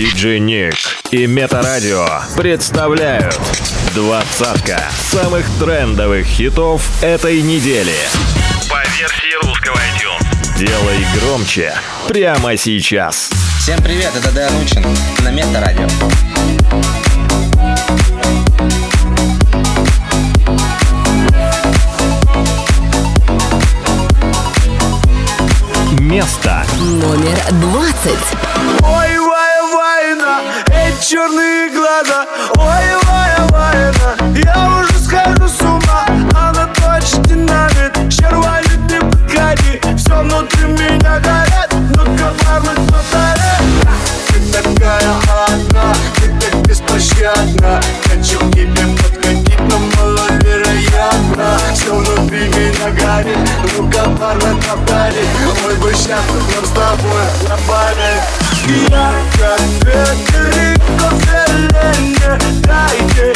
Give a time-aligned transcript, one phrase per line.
[0.00, 0.76] Диджей Ник
[1.10, 3.38] и Метарадио представляют
[3.94, 7.92] двадцатка самых трендовых хитов этой недели.
[8.70, 10.58] По версии русского iTunes.
[10.58, 11.74] Делай громче
[12.08, 13.28] прямо сейчас.
[13.58, 14.86] Всем привет, это Дэн Учин
[15.22, 15.86] на Метарадио.
[26.00, 28.49] Место Номер двадцать.
[31.10, 32.24] Черные глаза.
[32.56, 36.06] Ой, вая, вайна, я уже схожу с ума.
[36.36, 39.80] Она точно динамит, червали ты подходи.
[39.96, 43.50] Все внутри меня горит, ну-ка парни повтори
[44.28, 45.10] Ты такая
[45.48, 47.82] одна, ты так беспощадна.
[48.04, 51.58] Хочу к тебе подходить, но маловероятно.
[51.74, 53.38] Все внутри меня горит,
[53.76, 55.24] ну-ка парни повтори
[55.64, 57.56] Мой бы счастлив, нам с тобой на
[58.70, 62.32] паре я как Федерико Феллини
[62.62, 63.34] Дайте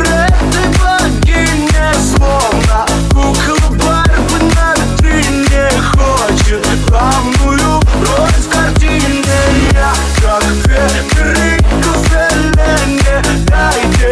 [0.00, 2.80] этой богине Словно
[3.10, 7.72] кукла Барби на витрине Хочет главную
[8.02, 9.38] роль в картине
[9.72, 13.16] Я как Федерико Феллини
[13.46, 14.10] Дайте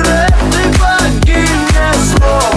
[0.00, 1.86] этой богине
[2.16, 2.47] Словно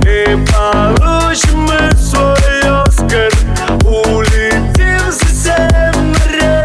[0.03, 3.31] И получим мы свой Оскар
[3.85, 6.63] Улетим за семь морей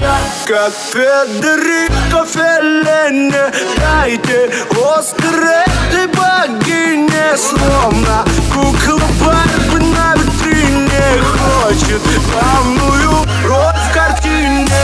[0.00, 3.44] Я как Федерико Феллини
[3.80, 7.36] Дайте Оскар этой богине.
[7.36, 12.02] Словно кукла Барби на витрине Хочет
[12.32, 13.71] главную роль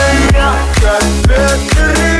[0.09, 2.18] в картине Я как Федерико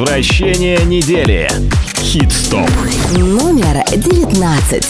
[0.00, 1.46] Возвращение недели.
[1.98, 2.70] Хит-стоп.
[3.18, 4.88] Номер девятнадцать.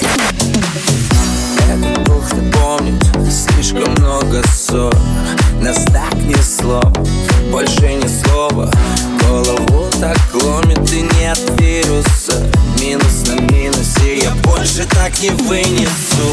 [1.58, 4.94] Этот Бог ты помнит Слишком много ссор
[5.60, 6.80] Нас так несло
[7.50, 8.70] Больше ни слова
[9.26, 12.48] Голову так ломит и нет вируса
[12.80, 16.32] Минус на минусе Я больше так не вынесу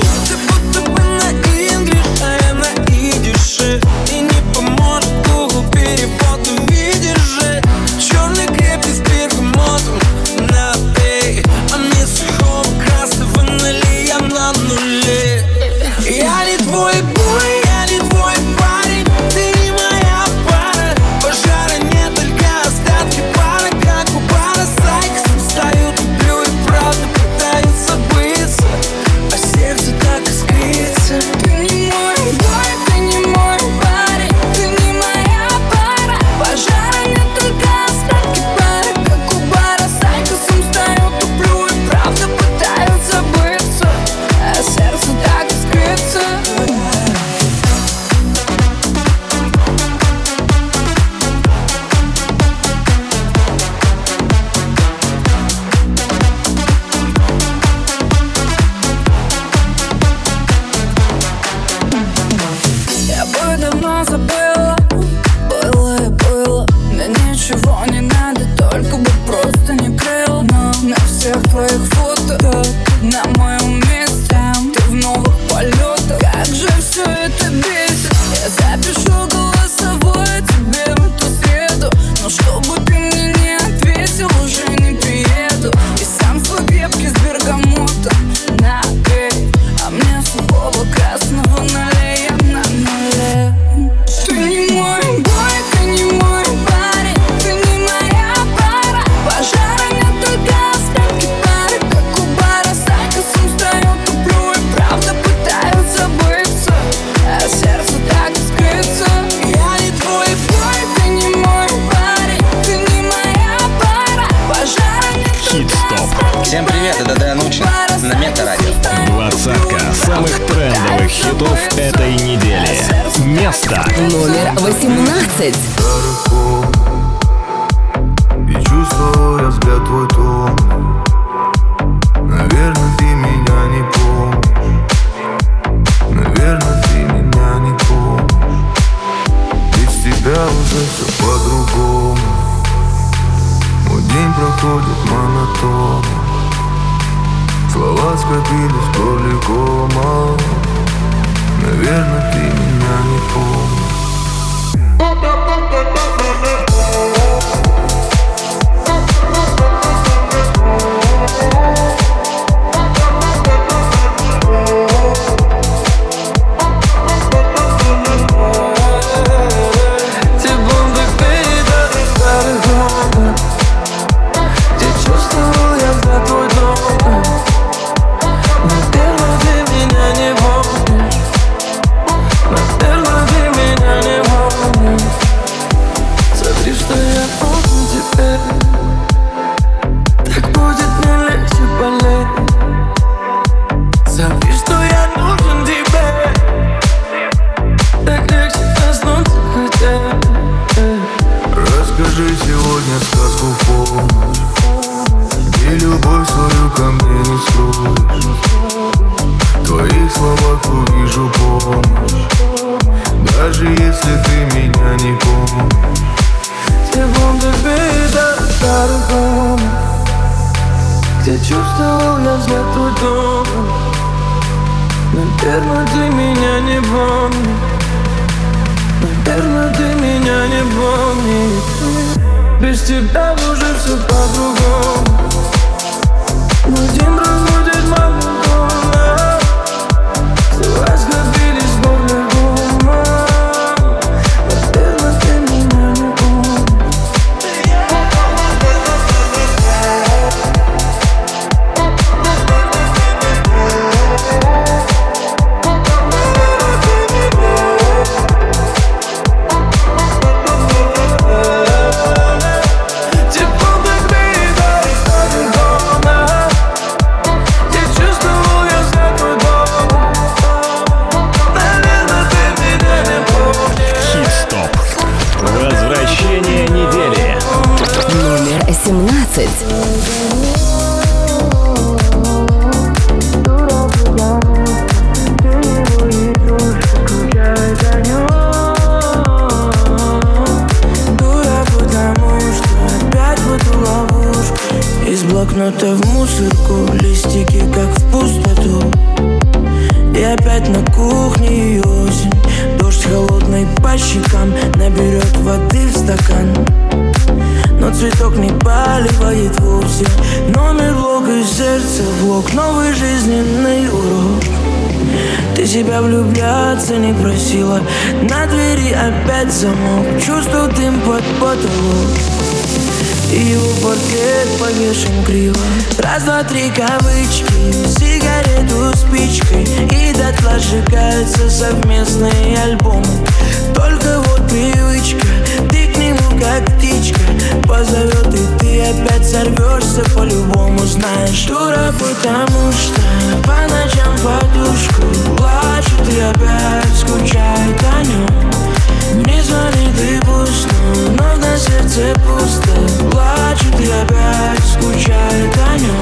[351.88, 352.74] сердце пусто
[353.12, 356.02] Плачет и опять скучает о нем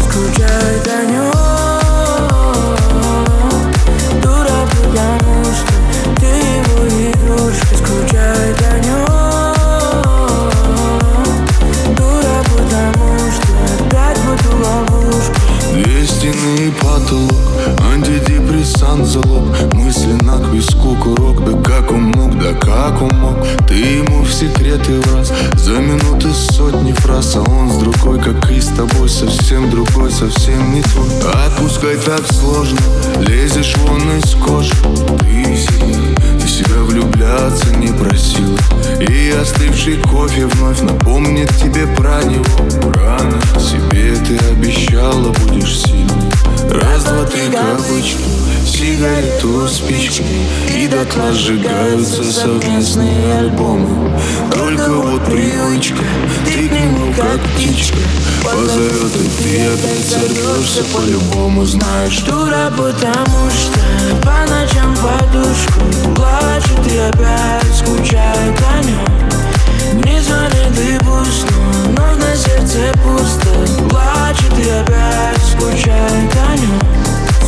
[0.00, 1.32] Скучает о нем
[4.22, 5.72] Дура, потому что
[6.20, 6.78] ты его
[7.10, 7.74] игрушка.
[7.76, 9.06] Скучает о нем
[11.96, 15.40] Дура, потому что опять в эту ловушку.
[15.72, 17.32] Две стены и потолок
[17.92, 19.44] Антидепрессант залог.
[19.74, 23.23] Мысленно к виску курок Да как он мог, да как он мог
[23.68, 28.50] Ты ему в секреты в раз За минуты сотни фраз А он с другой, как
[28.50, 31.08] и с тобой Совсем другой, совсем не твой.
[31.46, 32.78] Отпускать так сложно
[33.20, 34.72] Лезешь вон из кожи.
[35.20, 35.58] Ты
[36.44, 38.58] ты себя влюбляться не просила.
[39.00, 42.44] И остывший кофе вновь напомнит тебе про него.
[42.94, 46.30] Рано себе ты обещала, будешь сильной.
[46.70, 48.33] Раз, два, три кавычки
[48.84, 50.24] сигарету, спички
[50.76, 54.12] И дотла сжигаются совместные альбомы.
[54.52, 56.04] Только вот привычка,
[56.44, 57.98] ты к нему как птичка.
[58.42, 63.80] Позовет и ты опять сорвешься по-любому Знаешь, дура, потому что
[64.22, 65.80] по ночам подушку
[66.14, 71.46] Плачет и опять скучает о нем Не звонит и пусть,
[71.96, 73.88] но на сердце пусто.
[73.88, 77.13] Плачет и опять скучает о нем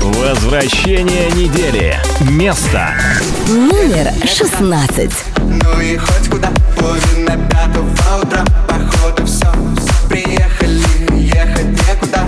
[0.00, 1.98] Возвращение недели.
[2.20, 2.94] Место.
[3.48, 5.10] Номер 16.
[5.38, 10.82] Ну и хоть куда, половина пятого утра, походу все, все приехали,
[11.18, 12.24] ехать некуда.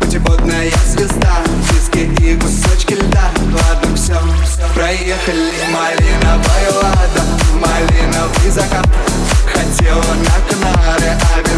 [0.00, 5.52] Путеводная звезда, диски и кусочки льда, ладно все, все проехали.
[5.70, 7.22] Малиновая лада,
[7.60, 8.88] малиновый закат,
[9.52, 11.53] хотела на Канары, а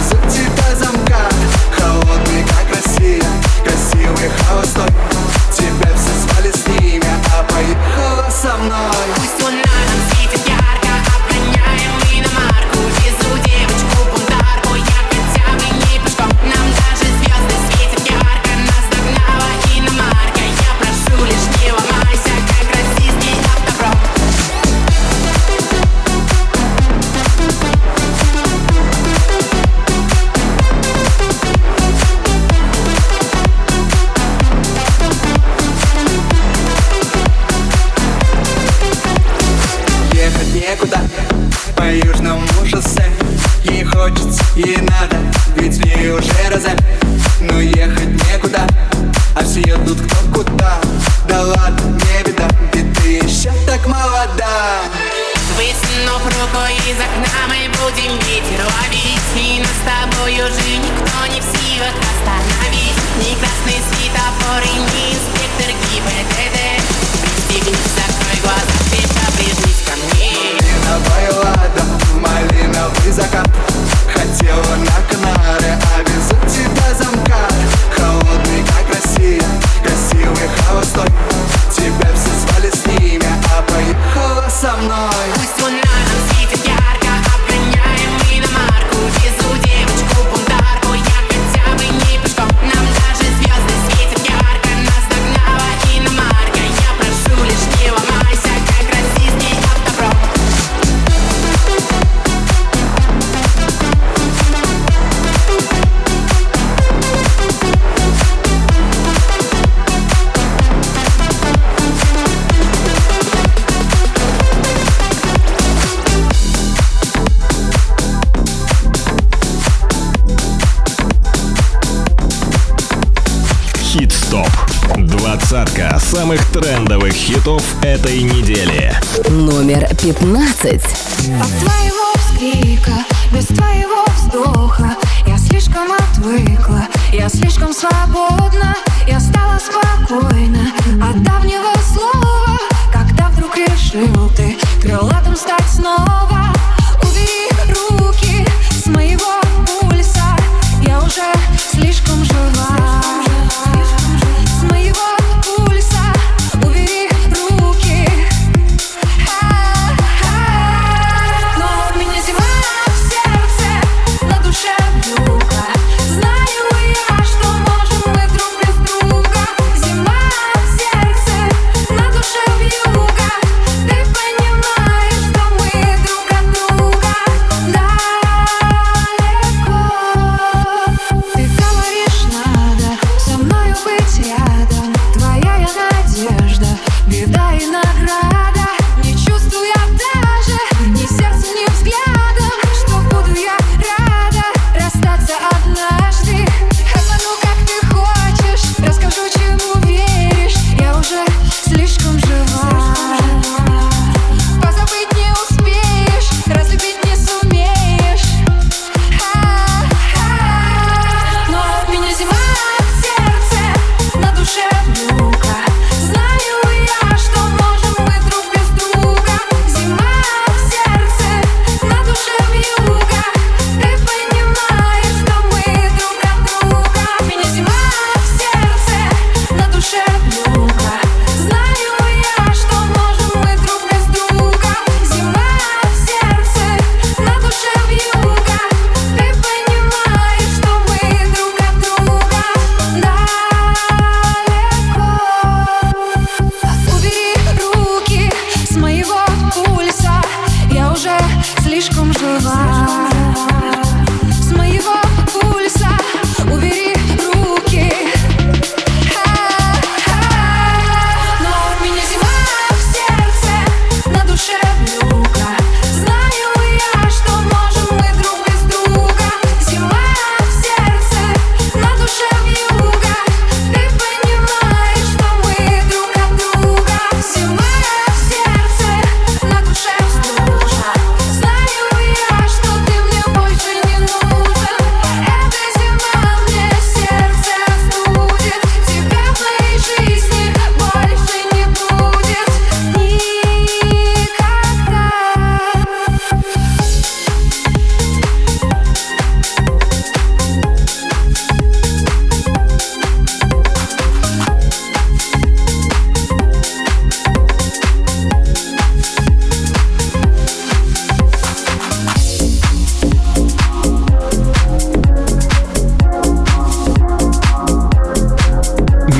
[130.13, 130.56] 15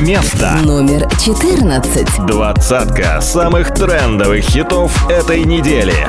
[0.07, 2.27] место Номер 14.
[2.29, 6.09] Двадцатка самых трендовых хитов этой недели.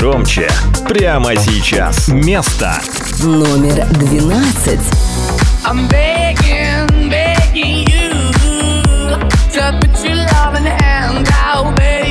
[0.00, 0.48] Громче.
[0.88, 2.08] Прямо сейчас.
[2.08, 2.80] Место
[3.22, 4.80] номер 12.
[5.66, 8.10] I'm begging, begging you
[9.52, 12.09] to put your loving hand out, baby.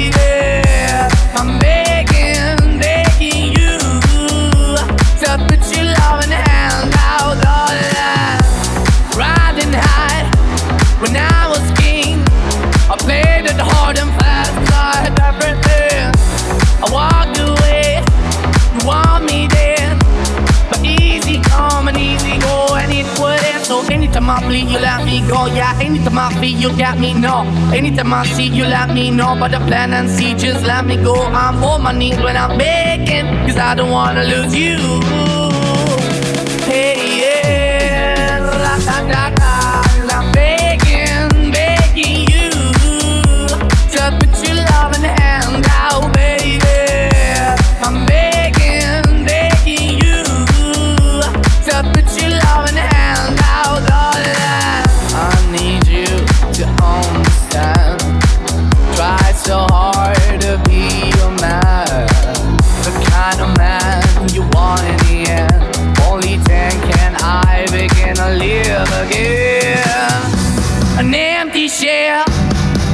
[24.29, 25.47] I bleed, you let me go.
[25.47, 27.13] Yeah, anytime I feel, you got me.
[27.13, 27.41] No,
[27.73, 29.35] anytime I see, you let me know.
[29.39, 31.15] But the plan and see, just let me go.
[31.15, 35.38] I'm on my knees when I'm begging, cause I don't wanna lose you.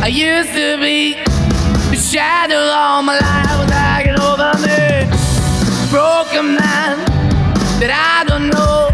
[0.05, 1.15] I used to be.
[1.89, 5.09] The shadow all my life was hanging over me.
[5.89, 7.01] Broken man
[7.81, 8.93] that I don't know.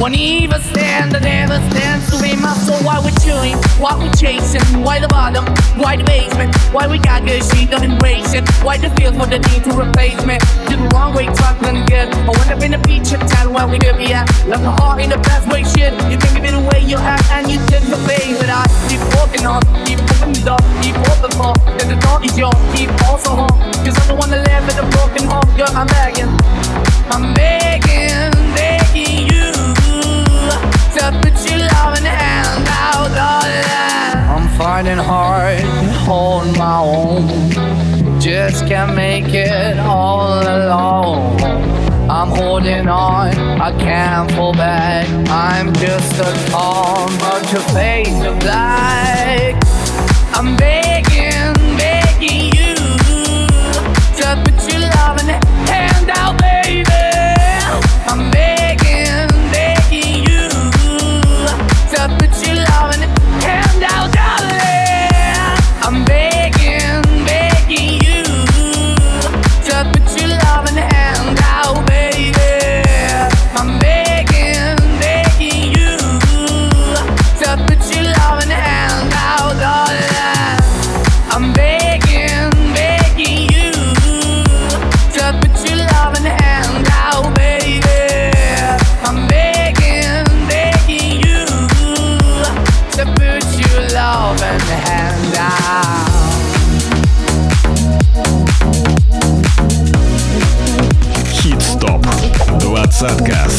[0.00, 1.62] Won't even stand, I never
[2.10, 2.82] to in my soul.
[2.82, 3.54] Why we chewing?
[3.78, 4.82] Why we chasing?
[4.82, 5.46] Why the bottom?
[5.78, 6.50] Why the basement?
[6.74, 7.44] Why we got good
[7.84, 8.42] embrace it?
[8.66, 10.42] Why the feel for the need to replace me?
[10.66, 11.28] Did the wrong way.
[11.30, 12.82] I up in the
[13.70, 14.12] we be
[14.70, 15.92] heart in the best way, shit.
[16.10, 18.62] You think of it the way you act and you did the face that I
[18.88, 19.62] keep walking on,
[21.24, 21.54] open for.
[21.86, 23.48] The door is yours, keep also home.
[23.84, 26.28] Cause I'm the one that live in a broken home, girl, I'm begging.
[27.10, 29.52] I'm begging, begging you
[30.94, 33.64] to put your loving hand out, darling.
[34.34, 38.20] I'm finding hard to hold my own.
[38.20, 41.40] Just can't make it all alone.
[42.08, 45.06] I'm holding on, I can't fall back.
[45.28, 49.54] I'm just a calm, but your face of black.
[50.36, 50.93] I'm begging,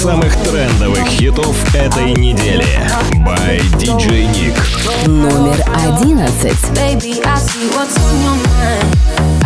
[0.05, 2.63] самых трендовых хитов этой недели.
[3.25, 5.07] By DJ Nick.
[5.07, 6.55] Номер 11.
[6.75, 8.85] Baby, I see what's on your mind.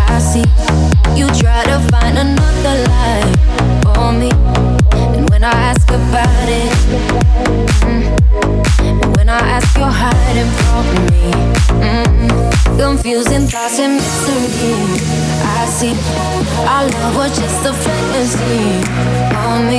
[0.09, 0.43] I see
[1.15, 3.23] you try to find another lie
[3.83, 4.31] for me.
[5.15, 6.73] And when I ask about it,
[7.87, 8.03] mm,
[8.83, 11.31] and when I ask, you're hiding from me.
[11.79, 14.99] Mm, confusing thoughts and mystery.
[15.41, 15.93] I see
[16.67, 18.81] our love was just a fantasy
[19.47, 19.77] on me.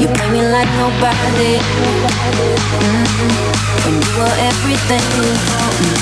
[0.00, 1.58] You play me like nobody.
[2.82, 3.04] Mm,
[3.84, 5.04] when you were everything
[5.48, 5.92] for me.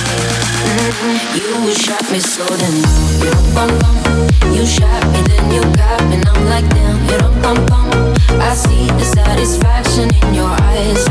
[0.66, 2.76] Mm, You shot me so then
[4.54, 6.16] you shot me then you got me.
[6.16, 7.37] And I'm like damn, you don't.
[8.40, 11.04] I see the satisfaction in your eyes.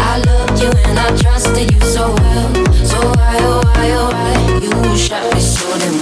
[0.00, 2.54] I loved you and I trusted you so well.
[2.84, 5.94] So why oh why oh why you shot me so then.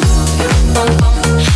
[0.76, 1.55] And.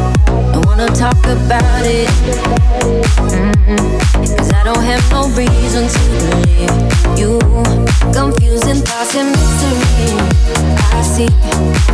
[0.81, 2.09] wanna talk about it.
[3.29, 4.35] Mm-hmm.
[4.37, 6.73] Cause I don't have no reason to believe
[7.19, 7.39] you.
[8.13, 10.17] Confusing thoughts and mystery.
[10.97, 11.29] I see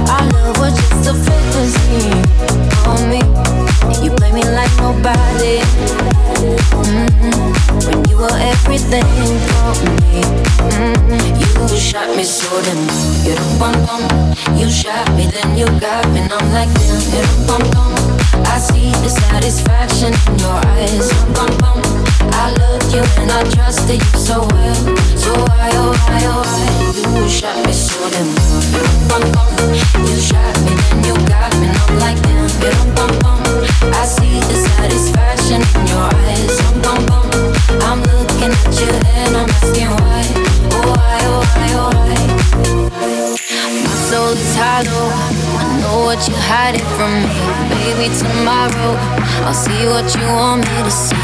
[0.07, 2.07] our love was just a fantasy
[2.83, 3.19] for me.
[4.03, 5.59] You play me like nobody.
[6.87, 7.87] Mm-hmm.
[7.87, 10.23] When you were everything for me.
[10.71, 11.67] Mm-hmm.
[11.71, 12.79] You shot me so damn.
[13.27, 14.03] You don't bum bum.
[14.57, 17.01] You shot me, then you got me, and I'm like damn.
[17.11, 18.06] You don't bum bum.
[18.45, 21.11] I see the satisfaction in your eyes.
[22.33, 24.75] I love you and I trusted you so well.
[25.17, 28.27] So why, oh why, oh why you shot me so damn?
[30.05, 30.71] You shot me
[31.07, 31.67] you got me,
[31.99, 32.17] like.
[33.93, 36.55] I see the satisfaction in your eyes.
[37.83, 40.23] I'm looking at you and I'm asking why,
[40.71, 43.16] oh why, oh why, oh why
[44.09, 45.11] so hollow.
[45.59, 47.39] I know what you're hiding from me.
[47.75, 48.95] Baby, tomorrow
[49.43, 51.15] I'll see what you want me to see.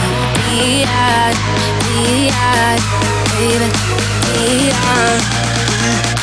[0.52, 1.40] Be honest,
[1.88, 2.76] be DI,
[3.40, 3.70] baby,
[4.36, 6.23] Be DI.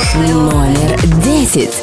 [0.15, 1.81] Номер десять.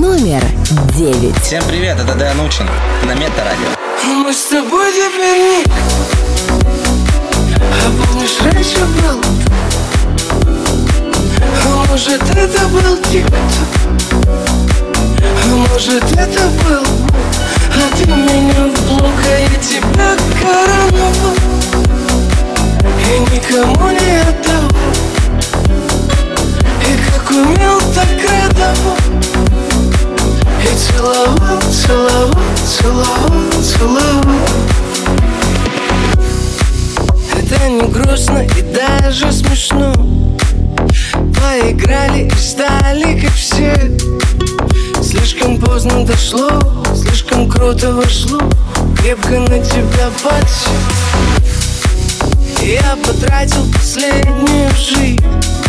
[0.00, 0.42] номер
[0.96, 1.36] девять.
[1.42, 2.66] Всем привет, это Дэн Учин
[3.04, 3.66] на Метарадио.
[4.06, 5.64] Мы с тобой теперь не...
[7.60, 9.20] А помнишь, раньше был...
[11.66, 13.36] А может, это был тик-ток?
[15.44, 16.82] А может, это был...
[17.76, 21.36] А ты меня в блок, а я тебя короновал
[23.06, 24.66] И никому не отдал
[26.88, 28.96] И как умел, так радовал
[30.80, 32.30] Целовал, целовал,
[32.64, 34.40] целовал, целовал.
[37.36, 39.92] Это не грустно и даже смешно.
[41.12, 43.74] Поиграли и стали как все.
[45.02, 46.48] Слишком поздно дошло,
[46.94, 48.40] слишком круто вошло.
[48.96, 50.72] Крепко на тебя подсел.
[52.62, 55.59] Я потратил последнюю жизнь.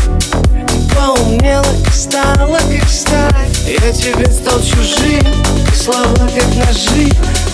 [0.95, 3.49] Поумнела и стала как сталь.
[3.65, 5.25] Я тебе стал чужим,
[5.73, 7.11] слова как ножи.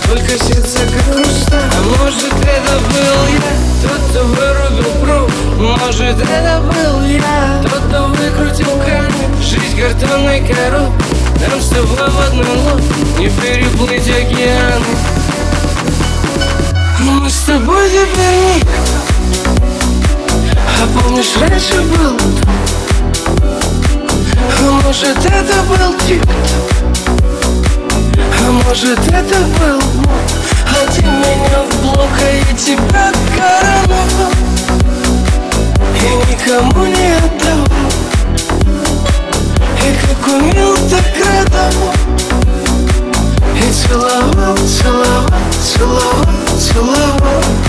[0.07, 5.31] Только сердце как хрусталь А может это был я, тот, кто вырубил пруд?
[5.57, 9.11] Может это был я, тот, кто выкрутил кран
[9.41, 14.85] Жизнь картонной коробкой нам с тобой в одной лодке Не переплыть океаны.
[17.01, 18.71] Мы с тобой теперь никто
[20.55, 22.57] А помнишь, раньше был
[24.60, 26.72] А может это был тик-ток
[28.39, 30.22] А может это был мой
[30.68, 34.32] А меня в блок, а я тебя короновал
[35.95, 37.68] И никому не отдавал
[39.88, 41.93] и как умел, так радовал
[43.56, 45.30] И целовал, целовал,
[45.62, 46.26] целовал,
[46.60, 47.66] целовал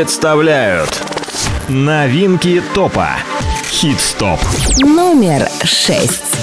[0.00, 1.02] представляют
[1.68, 3.10] новинки топа.
[3.70, 4.40] Хит-стоп.
[4.78, 6.38] Номер шесть.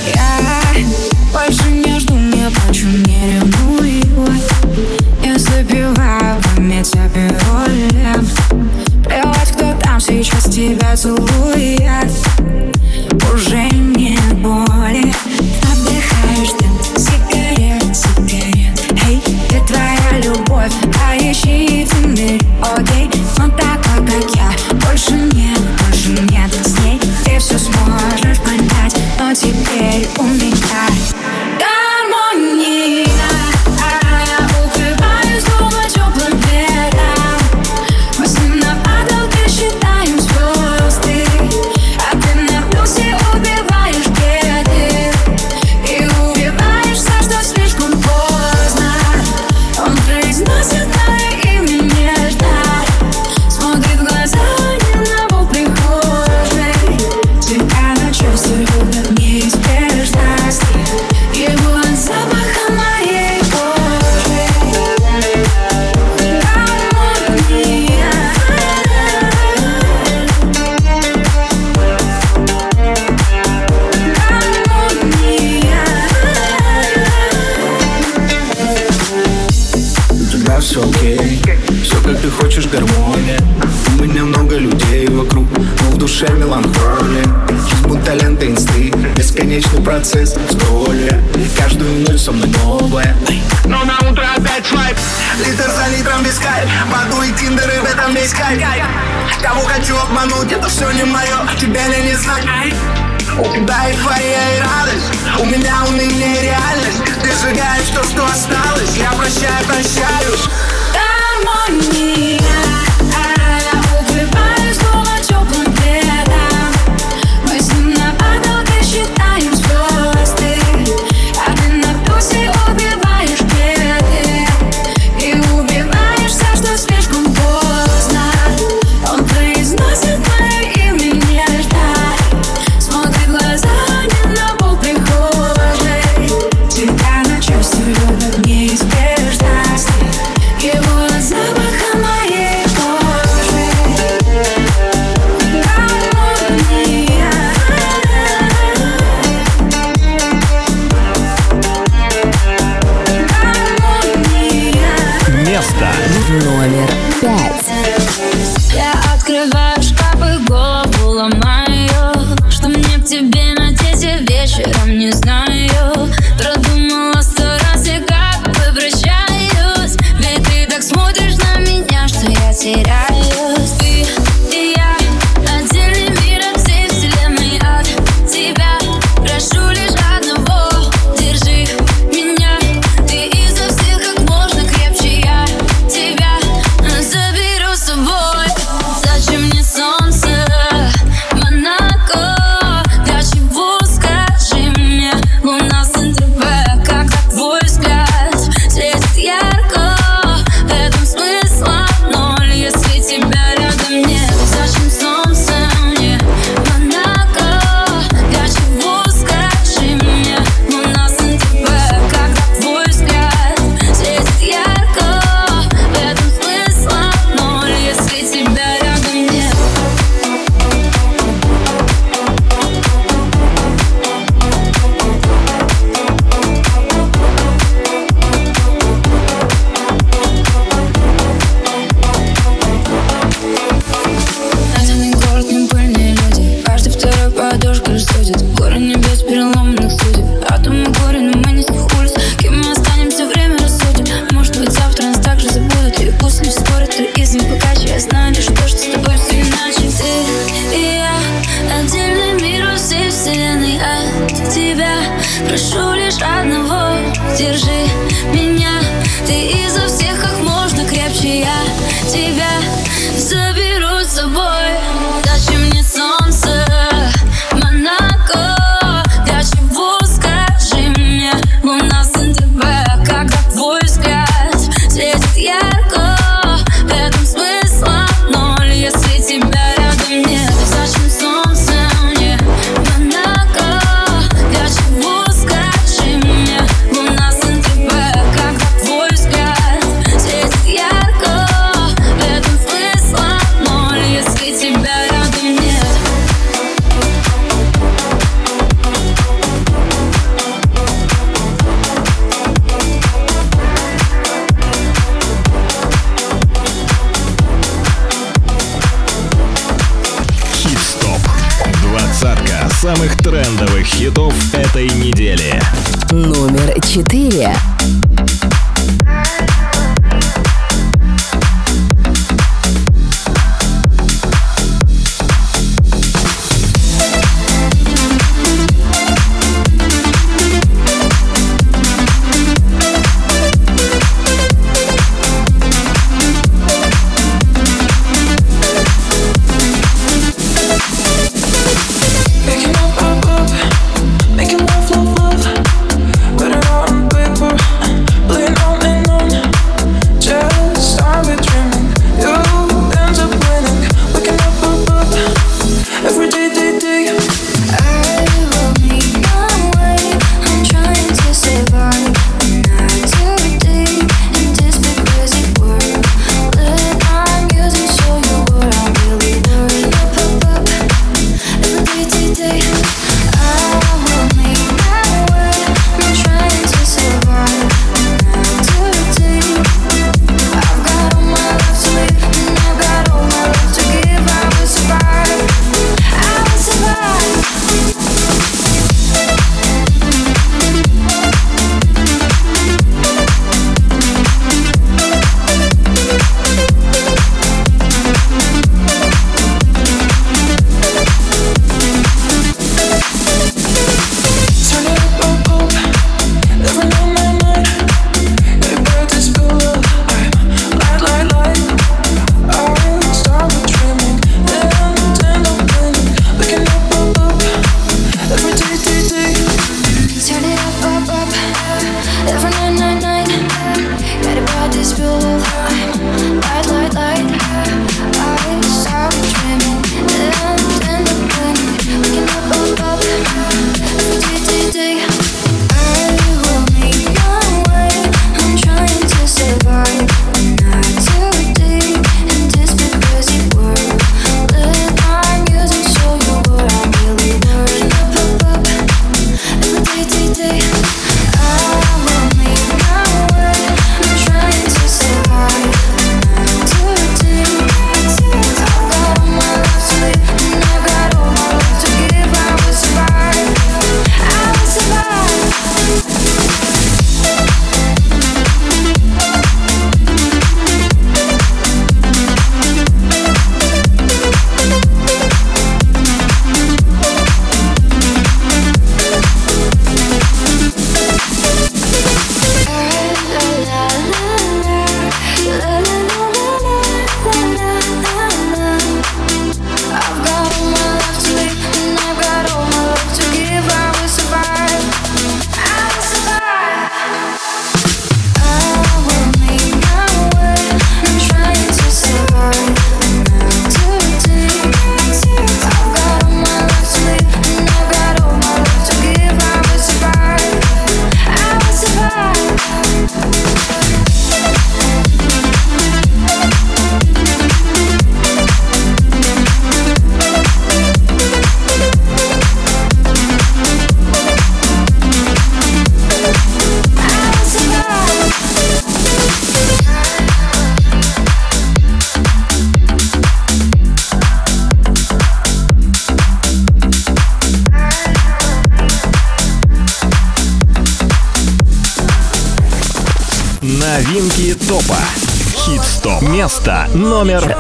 [547.18, 547.57] Номер